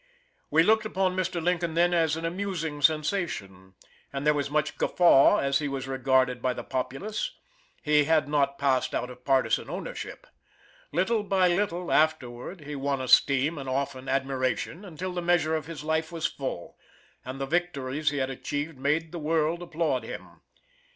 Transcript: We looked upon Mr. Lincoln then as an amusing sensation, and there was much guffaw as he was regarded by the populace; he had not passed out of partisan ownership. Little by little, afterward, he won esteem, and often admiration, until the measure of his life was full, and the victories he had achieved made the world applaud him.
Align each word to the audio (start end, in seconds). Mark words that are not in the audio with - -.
We 0.49 0.63
looked 0.63 0.87
upon 0.87 1.15
Mr. 1.15 1.39
Lincoln 1.39 1.75
then 1.75 1.93
as 1.93 2.15
an 2.15 2.25
amusing 2.25 2.81
sensation, 2.81 3.75
and 4.11 4.25
there 4.25 4.33
was 4.33 4.49
much 4.49 4.79
guffaw 4.79 5.37
as 5.37 5.59
he 5.59 5.67
was 5.67 5.87
regarded 5.87 6.41
by 6.41 6.53
the 6.55 6.63
populace; 6.63 7.37
he 7.83 8.05
had 8.05 8.27
not 8.27 8.57
passed 8.57 8.95
out 8.95 9.11
of 9.11 9.23
partisan 9.23 9.69
ownership. 9.69 10.25
Little 10.91 11.21
by 11.21 11.49
little, 11.49 11.91
afterward, 11.91 12.61
he 12.61 12.75
won 12.75 12.99
esteem, 12.99 13.59
and 13.59 13.69
often 13.69 14.09
admiration, 14.09 14.83
until 14.83 15.13
the 15.13 15.21
measure 15.21 15.55
of 15.55 15.67
his 15.67 15.83
life 15.83 16.11
was 16.11 16.25
full, 16.25 16.79
and 17.23 17.39
the 17.39 17.45
victories 17.45 18.09
he 18.09 18.17
had 18.17 18.31
achieved 18.31 18.79
made 18.79 19.11
the 19.11 19.19
world 19.19 19.61
applaud 19.61 20.01
him. 20.03 20.41